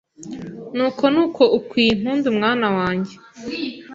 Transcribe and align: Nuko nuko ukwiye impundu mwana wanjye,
Nuko 0.75 1.03
nuko 1.13 1.43
ukwiye 1.57 1.89
impundu 1.93 2.27
mwana 2.37 2.67
wanjye, 2.77 3.13